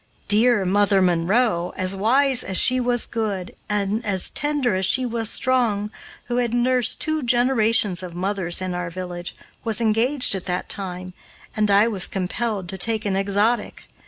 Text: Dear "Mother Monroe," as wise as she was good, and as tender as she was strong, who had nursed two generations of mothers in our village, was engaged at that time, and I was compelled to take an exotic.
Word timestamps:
Dear 0.27 0.65
"Mother 0.65 0.99
Monroe," 0.99 1.75
as 1.77 1.95
wise 1.95 2.43
as 2.43 2.57
she 2.57 2.79
was 2.79 3.05
good, 3.05 3.53
and 3.69 4.03
as 4.03 4.31
tender 4.31 4.73
as 4.73 4.83
she 4.87 5.05
was 5.05 5.29
strong, 5.29 5.91
who 6.23 6.37
had 6.37 6.55
nursed 6.55 6.99
two 6.99 7.21
generations 7.21 8.01
of 8.01 8.15
mothers 8.15 8.63
in 8.63 8.73
our 8.73 8.89
village, 8.89 9.35
was 9.63 9.79
engaged 9.79 10.33
at 10.33 10.47
that 10.47 10.69
time, 10.69 11.13
and 11.55 11.69
I 11.69 11.87
was 11.87 12.07
compelled 12.07 12.67
to 12.69 12.79
take 12.79 13.05
an 13.05 13.15
exotic. 13.15 13.83